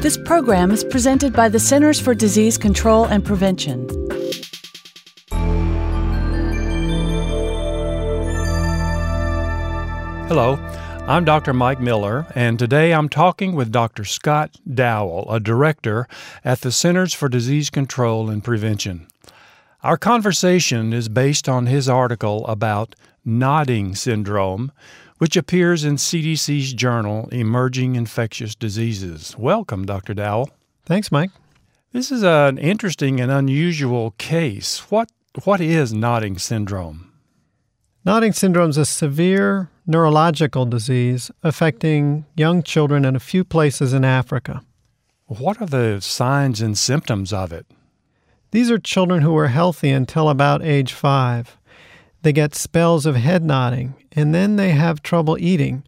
This 0.00 0.16
program 0.16 0.70
is 0.70 0.82
presented 0.82 1.34
by 1.34 1.50
the 1.50 1.60
Centers 1.60 2.00
for 2.00 2.14
Disease 2.14 2.56
Control 2.56 3.04
and 3.04 3.22
Prevention. 3.22 3.86
Hello, 10.26 10.54
I'm 11.06 11.26
Dr. 11.26 11.52
Mike 11.52 11.80
Miller, 11.80 12.26
and 12.34 12.58
today 12.58 12.94
I'm 12.94 13.10
talking 13.10 13.54
with 13.54 13.70
Dr. 13.70 14.06
Scott 14.06 14.56
Dowell, 14.66 15.30
a 15.30 15.38
director 15.38 16.08
at 16.46 16.62
the 16.62 16.72
Centers 16.72 17.12
for 17.12 17.28
Disease 17.28 17.68
Control 17.68 18.30
and 18.30 18.42
Prevention. 18.42 19.06
Our 19.82 19.98
conversation 19.98 20.94
is 20.94 21.10
based 21.10 21.46
on 21.46 21.66
his 21.66 21.90
article 21.90 22.46
about 22.46 22.94
nodding 23.22 23.94
syndrome, 23.94 24.72
which 25.20 25.36
appears 25.36 25.84
in 25.84 25.96
CDC's 25.96 26.72
journal 26.72 27.28
Emerging 27.30 27.94
Infectious 27.94 28.54
Diseases. 28.54 29.36
Welcome, 29.36 29.84
Dr. 29.84 30.14
Dowell. 30.14 30.48
Thanks, 30.86 31.12
Mike. 31.12 31.30
This 31.92 32.10
is 32.10 32.22
an 32.22 32.56
interesting 32.56 33.20
and 33.20 33.30
unusual 33.30 34.12
case. 34.12 34.90
What 34.90 35.10
what 35.44 35.60
is 35.60 35.92
nodding 35.92 36.38
syndrome? 36.38 37.12
Nodding 38.02 38.32
syndrome 38.32 38.70
is 38.70 38.78
a 38.78 38.86
severe 38.86 39.68
neurological 39.86 40.64
disease 40.64 41.30
affecting 41.42 42.24
young 42.34 42.62
children 42.62 43.04
in 43.04 43.14
a 43.14 43.20
few 43.20 43.44
places 43.44 43.92
in 43.92 44.06
Africa. 44.06 44.62
What 45.26 45.60
are 45.60 45.66
the 45.66 46.00
signs 46.00 46.62
and 46.62 46.78
symptoms 46.78 47.30
of 47.30 47.52
it? 47.52 47.66
These 48.52 48.70
are 48.70 48.78
children 48.78 49.20
who 49.20 49.36
are 49.36 49.48
healthy 49.48 49.90
until 49.90 50.30
about 50.30 50.62
age 50.62 50.94
five. 50.94 51.58
They 52.22 52.32
get 52.32 52.54
spells 52.54 53.06
of 53.06 53.16
head 53.16 53.42
nodding, 53.42 53.94
and 54.12 54.34
then 54.34 54.56
they 54.56 54.70
have 54.70 55.02
trouble 55.02 55.38
eating. 55.38 55.84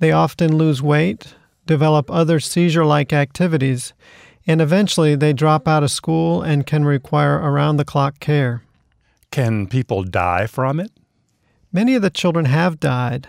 They 0.00 0.12
often 0.12 0.56
lose 0.56 0.82
weight, 0.82 1.34
develop 1.66 2.10
other 2.10 2.40
seizure 2.40 2.84
like 2.84 3.12
activities, 3.12 3.92
and 4.46 4.60
eventually 4.60 5.14
they 5.14 5.32
drop 5.32 5.68
out 5.68 5.82
of 5.82 5.90
school 5.90 6.42
and 6.42 6.66
can 6.66 6.84
require 6.84 7.36
around 7.36 7.76
the 7.76 7.84
clock 7.84 8.18
care. 8.18 8.62
Can 9.30 9.66
people 9.66 10.02
die 10.02 10.46
from 10.46 10.80
it? 10.80 10.90
Many 11.72 11.94
of 11.94 12.02
the 12.02 12.10
children 12.10 12.46
have 12.46 12.80
died, 12.80 13.28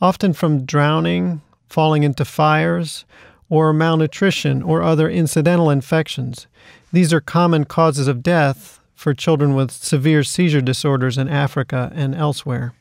often 0.00 0.34
from 0.34 0.66
drowning, 0.66 1.40
falling 1.68 2.02
into 2.02 2.24
fires, 2.24 3.04
or 3.48 3.72
malnutrition 3.72 4.62
or 4.62 4.82
other 4.82 5.08
incidental 5.08 5.70
infections. 5.70 6.46
These 6.92 7.12
are 7.12 7.20
common 7.20 7.64
causes 7.64 8.06
of 8.06 8.22
death 8.22 8.77
for 8.98 9.14
children 9.14 9.54
with 9.54 9.70
severe 9.70 10.24
seizure 10.24 10.60
disorders 10.60 11.16
in 11.16 11.28
Africa 11.28 11.92
and 11.94 12.16
elsewhere. 12.16 12.74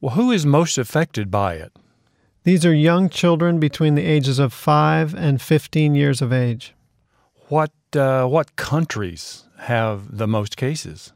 Well, 0.00 0.14
who 0.14 0.30
is 0.30 0.46
most 0.46 0.78
affected 0.78 1.32
by 1.32 1.54
it? 1.54 1.72
These 2.44 2.64
are 2.64 2.72
young 2.72 3.08
children 3.08 3.58
between 3.58 3.96
the 3.96 4.04
ages 4.04 4.38
of 4.38 4.52
5 4.52 5.16
and 5.16 5.42
15 5.42 5.96
years 5.96 6.22
of 6.22 6.32
age. 6.32 6.74
What 7.48 7.72
uh, 7.96 8.26
what 8.26 8.54
countries 8.54 9.46
have 9.58 10.16
the 10.16 10.28
most 10.28 10.56
cases? 10.56 11.12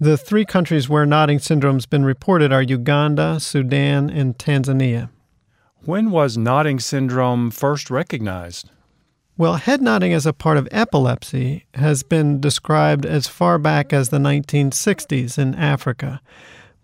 The 0.00 0.16
three 0.16 0.44
countries 0.44 0.88
where 0.88 1.06
nodding 1.06 1.38
syndrome's 1.38 1.86
been 1.86 2.04
reported 2.04 2.52
are 2.52 2.62
Uganda, 2.62 3.38
Sudan, 3.38 4.10
and 4.10 4.36
Tanzania. 4.36 5.10
When 5.84 6.10
was 6.10 6.36
nodding 6.36 6.80
syndrome 6.80 7.52
first 7.52 7.88
recognized? 7.88 8.68
Well, 9.40 9.54
head 9.54 9.80
nodding 9.80 10.12
as 10.12 10.26
a 10.26 10.34
part 10.34 10.58
of 10.58 10.68
epilepsy 10.70 11.64
has 11.72 12.02
been 12.02 12.42
described 12.42 13.06
as 13.06 13.26
far 13.26 13.56
back 13.56 13.90
as 13.90 14.10
the 14.10 14.18
1960s 14.18 15.38
in 15.38 15.54
Africa. 15.54 16.20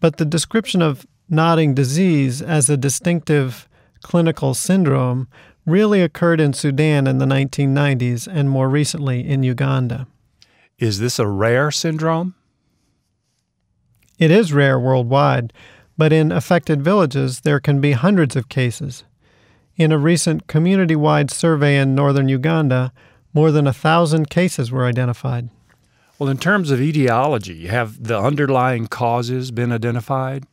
But 0.01 0.17
the 0.17 0.25
description 0.25 0.81
of 0.81 1.07
nodding 1.29 1.75
disease 1.75 2.41
as 2.41 2.71
a 2.71 2.79
distinctive 2.79 3.69
clinical 4.03 4.55
syndrome 4.55 5.29
really 5.67 6.01
occurred 6.01 6.41
in 6.41 6.55
Sudan 6.55 7.07
in 7.07 7.19
the 7.19 7.27
1990s 7.27 8.27
and 8.27 8.49
more 8.49 8.71
recently 8.71 9.29
in 9.29 9.43
Uganda. 9.43 10.07
Is 10.79 10.99
this 10.99 11.19
a 11.19 11.27
rare 11.27 11.71
syndrome? 11.71 12.35
It 14.19 14.31
is 14.31 14.55
rare 14.55 14.81
worldwide, 14.81 15.53
but 15.99 16.11
in 16.11 16.33
affected 16.33 16.81
villages 16.81 17.41
there 17.41 17.61
can 17.61 17.83
be 17.83 17.93
hundreds 17.93 18.35
of 18.35 18.49
cases. 18.49 19.05
In 19.77 19.93
a 19.93 19.99
recent 19.99 20.47
community 20.47 20.97
wide 20.97 21.31
survey 21.31 21.77
in 21.77 21.95
northern 21.95 22.31
Uganda, 22.31 22.95
more 23.35 23.53
than 23.53 23.67
a 23.67 23.75
thousand 23.75 24.31
cases 24.31 24.73
were 24.73 24.87
identified. 24.87 25.51
Well, 26.19 26.31
in 26.31 26.39
terms 26.39 26.71
of 26.71 26.81
etiology, 26.81 27.67
have 27.67 28.03
the 28.03 28.19
underlying 28.19 28.87
causes 28.87 29.51
been 29.51 29.73
identified? 29.73 30.45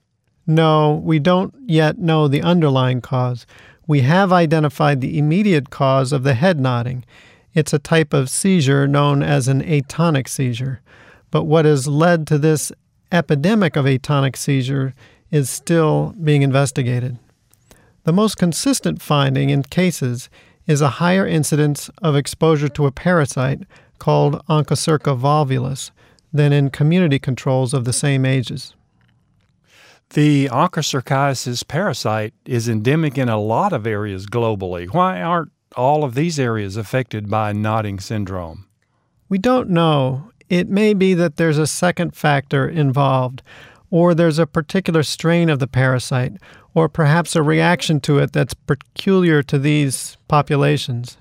No, 0.45 1.01
we 1.01 1.19
don't 1.19 1.53
yet 1.65 1.97
know 1.97 2.27
the 2.27 2.41
underlying 2.41 2.99
cause. 2.99 3.45
We 3.87 4.01
have 4.01 4.33
identified 4.33 4.99
the 4.99 5.17
immediate 5.17 5.69
cause 5.69 6.11
of 6.11 6.23
the 6.23 6.33
head 6.33 6.59
nodding. 6.59 7.05
It's 7.53 7.71
a 7.71 7.79
type 7.79 8.11
of 8.11 8.29
seizure 8.29 8.87
known 8.87 9.23
as 9.23 9.47
an 9.47 9.61
atonic 9.61 10.27
seizure. 10.27 10.81
But 11.31 11.45
what 11.45 11.63
has 11.63 11.87
led 11.87 12.27
to 12.27 12.37
this 12.37 12.73
epidemic 13.09 13.77
of 13.77 13.85
atonic 13.85 14.35
seizure 14.35 14.93
is 15.31 15.49
still 15.49 16.13
being 16.21 16.41
investigated. 16.41 17.19
The 18.05 18.13
most 18.13 18.37
consistent 18.37 19.01
finding 19.01 19.49
in 19.49 19.63
cases 19.63 20.29
is 20.67 20.81
a 20.81 20.99
higher 20.99 21.25
incidence 21.25 21.89
of 22.01 22.15
exposure 22.15 22.69
to 22.69 22.85
a 22.85 22.91
parasite 22.91 23.61
called 23.97 24.45
Onchocerca 24.47 25.17
volvulus 25.17 25.91
than 26.33 26.51
in 26.51 26.69
community 26.69 27.17
controls 27.17 27.73
of 27.73 27.85
the 27.85 27.93
same 27.93 28.25
ages. 28.25 28.75
The 30.09 30.47
onchocerciasis 30.49 31.65
parasite 31.67 32.33
is 32.45 32.67
endemic 32.67 33.17
in 33.17 33.29
a 33.29 33.39
lot 33.39 33.71
of 33.71 33.87
areas 33.87 34.25
globally. 34.25 34.93
Why 34.93 35.21
aren't 35.21 35.51
all 35.77 36.03
of 36.03 36.13
these 36.13 36.37
areas 36.37 36.75
affected 36.75 37.29
by 37.29 37.53
nodding 37.53 37.99
syndrome? 37.99 38.67
We 39.29 39.37
don't 39.37 39.69
know. 39.69 40.29
It 40.49 40.69
may 40.69 40.93
be 40.93 41.13
that 41.13 41.37
there's 41.37 41.57
a 41.57 41.65
second 41.65 42.15
factor 42.15 42.67
involved, 42.67 43.41
or 43.89 44.13
there's 44.13 44.39
a 44.39 44.45
particular 44.45 45.03
strain 45.03 45.49
of 45.49 45.59
the 45.59 45.67
parasite, 45.67 46.33
or 46.73 46.89
perhaps 46.89 47.35
a 47.35 47.43
reaction 47.43 47.99
to 48.01 48.19
it 48.19 48.33
that's 48.33 48.53
peculiar 48.53 49.43
to 49.43 49.59
these 49.59 50.17
populations. 50.27 51.17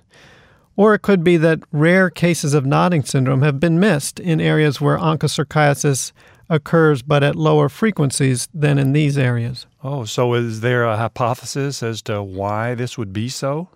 Or 0.76 0.94
it 0.94 1.02
could 1.02 1.22
be 1.22 1.36
that 1.36 1.60
rare 1.70 2.08
cases 2.08 2.54
of 2.54 2.64
nodding 2.64 3.04
syndrome 3.04 3.42
have 3.42 3.60
been 3.60 3.78
missed 3.78 4.18
in 4.18 4.40
areas 4.40 4.80
where 4.80 4.96
onchocerciasis 4.96 6.12
occurs 6.48 7.02
but 7.02 7.22
at 7.22 7.36
lower 7.36 7.68
frequencies 7.68 8.48
than 8.54 8.78
in 8.78 8.92
these 8.92 9.18
areas. 9.18 9.66
Oh, 9.82 10.04
so 10.04 10.34
is 10.34 10.60
there 10.60 10.84
a 10.84 10.96
hypothesis 10.96 11.82
as 11.82 12.02
to 12.02 12.22
why 12.22 12.74
this 12.74 12.96
would 12.96 13.12
be 13.12 13.28
so? 13.28 13.68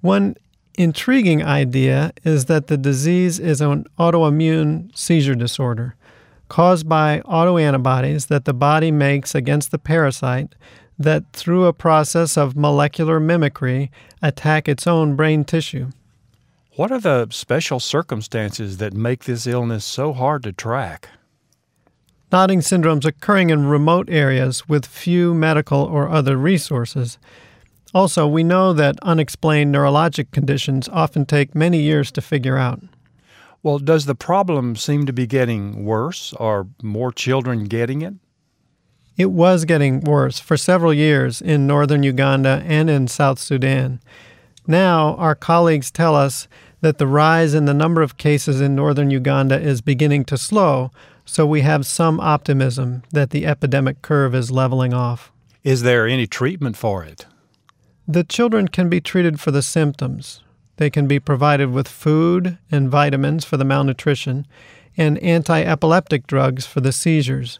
One 0.00 0.36
intriguing 0.76 1.42
idea 1.42 2.12
is 2.24 2.44
that 2.44 2.68
the 2.68 2.76
disease 2.76 3.40
is 3.40 3.60
an 3.60 3.84
autoimmune 3.98 4.96
seizure 4.96 5.34
disorder 5.34 5.96
caused 6.48 6.88
by 6.88 7.20
autoantibodies 7.26 8.28
that 8.28 8.44
the 8.44 8.54
body 8.54 8.90
makes 8.90 9.34
against 9.34 9.70
the 9.70 9.78
parasite 9.78 10.54
that, 10.98 11.32
through 11.32 11.66
a 11.66 11.72
process 11.72 12.36
of 12.36 12.56
molecular 12.56 13.20
mimicry, 13.20 13.90
attack 14.20 14.68
its 14.68 14.86
own 14.86 15.14
brain 15.14 15.44
tissue. 15.44 15.90
What 16.76 16.92
are 16.92 17.00
the 17.00 17.28
special 17.30 17.80
circumstances 17.80 18.76
that 18.78 18.92
make 18.92 19.24
this 19.24 19.46
illness 19.46 19.84
so 19.84 20.12
hard 20.12 20.42
to 20.44 20.52
track? 20.52 21.08
Nodding 22.30 22.60
syndromes 22.60 23.04
occurring 23.04 23.50
in 23.50 23.66
remote 23.66 24.08
areas 24.10 24.68
with 24.68 24.86
few 24.86 25.34
medical 25.34 25.82
or 25.82 26.08
other 26.08 26.36
resources. 26.36 27.18
Also, 27.94 28.26
we 28.26 28.42
know 28.42 28.72
that 28.74 28.98
unexplained 29.02 29.74
neurologic 29.74 30.30
conditions 30.30 30.88
often 30.90 31.24
take 31.24 31.54
many 31.54 31.80
years 31.80 32.12
to 32.12 32.20
figure 32.20 32.58
out. 32.58 32.82
Well, 33.62 33.78
does 33.78 34.06
the 34.06 34.14
problem 34.14 34.76
seem 34.76 35.06
to 35.06 35.12
be 35.12 35.26
getting 35.26 35.84
worse? 35.84 36.32
Are 36.34 36.66
more 36.82 37.10
children 37.10 37.64
getting 37.64 38.02
it? 38.02 38.14
It 39.16 39.32
was 39.32 39.64
getting 39.64 40.00
worse 40.00 40.38
for 40.38 40.56
several 40.56 40.94
years 40.94 41.42
in 41.42 41.66
northern 41.66 42.04
Uganda 42.04 42.62
and 42.64 42.88
in 42.88 43.08
South 43.08 43.40
Sudan. 43.40 44.00
Now, 44.64 45.16
our 45.16 45.34
colleagues 45.34 45.90
tell 45.90 46.14
us 46.14 46.46
that 46.82 46.98
the 46.98 47.06
rise 47.06 47.52
in 47.52 47.64
the 47.64 47.74
number 47.74 48.00
of 48.00 48.16
cases 48.16 48.60
in 48.60 48.76
northern 48.76 49.10
Uganda 49.10 49.60
is 49.60 49.80
beginning 49.80 50.24
to 50.26 50.38
slow, 50.38 50.92
so 51.24 51.44
we 51.44 51.62
have 51.62 51.84
some 51.84 52.20
optimism 52.20 53.02
that 53.10 53.30
the 53.30 53.44
epidemic 53.44 54.02
curve 54.02 54.36
is 54.36 54.52
leveling 54.52 54.94
off. 54.94 55.32
Is 55.64 55.82
there 55.82 56.06
any 56.06 56.28
treatment 56.28 56.76
for 56.76 57.02
it? 57.02 57.26
The 58.06 58.24
children 58.24 58.68
can 58.68 58.88
be 58.88 59.00
treated 59.00 59.40
for 59.40 59.50
the 59.50 59.62
symptoms. 59.62 60.42
They 60.78 60.90
can 60.90 61.08
be 61.08 61.18
provided 61.18 61.72
with 61.72 61.88
food 61.88 62.56
and 62.70 62.88
vitamins 62.88 63.44
for 63.44 63.56
the 63.56 63.64
malnutrition 63.64 64.46
and 64.96 65.18
anti 65.18 65.60
epileptic 65.60 66.26
drugs 66.26 66.66
for 66.66 66.80
the 66.80 66.92
seizures, 66.92 67.58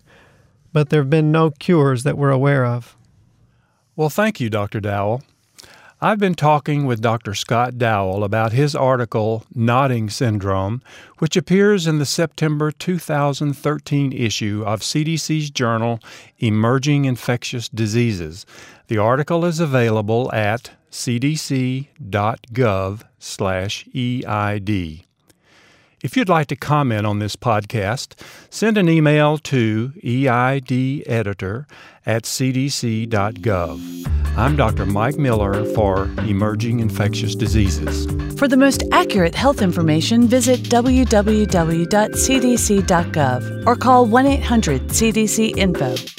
but 0.73 0.89
there 0.89 1.01
have 1.01 1.11
been 1.11 1.33
no 1.33 1.51
cures 1.51 2.05
that 2.05 2.17
we're 2.17 2.31
aware 2.31 2.65
of. 2.65 2.97
Well, 3.97 4.09
thank 4.09 4.41
you, 4.41 4.49
Dr. 4.49 4.81
Dowell. 4.81 5.23
I've 6.01 6.21
been 6.21 6.37
talking 6.37 6.87
with 6.87 7.03
Dr. 7.03 7.35
Scott 7.35 7.77
Dowell 7.77 8.23
about 8.23 8.53
his 8.53 8.77
article, 8.77 9.45
Nodding 9.53 10.09
Syndrome, 10.09 10.81
which 11.19 11.37
appears 11.37 11.89
in 11.89 11.99
the 11.99 12.07
September 12.07 12.71
2013 12.71 14.13
issue 14.13 14.63
of 14.65 14.83
CDC's 14.83 15.51
journal, 15.51 15.99
Emerging 16.39 17.05
Infectious 17.05 17.69
Diseases. 17.69 18.47
The 18.87 18.99
article 18.99 19.45
is 19.45 19.59
available 19.59 20.33
at 20.33 20.71
cdc.gov/eid. 20.93 21.89
If 26.01 26.17
you'd 26.17 26.29
like 26.29 26.47
to 26.47 26.55
comment 26.55 27.09
on 27.09 27.19
this 27.19 27.35
podcast, 27.35 28.15
send 28.51 28.79
an 28.79 28.89
email 28.89 29.37
to 29.39 29.93
eideditor 30.05 31.67
at 32.07 32.23
cdc.gov. 32.23 34.28
I'm 34.39 34.55
Dr. 34.55 34.87
Mike 34.87 35.19
Miller 35.19 35.65
for 35.75 36.05
Emerging 36.19 36.79
Infectious 36.79 37.35
Diseases. 37.35 38.07
For 38.39 38.47
the 38.47 38.57
most 38.57 38.85
accurate 38.93 39.35
health 39.35 39.61
information, 39.63 40.29
visit 40.29 40.61
www.cdc.gov 40.61 41.17
or 43.67 43.75
call 43.75 44.07
1 44.07 44.27
800 44.27 44.83
CDC 44.83 45.57
Info. 45.57 46.18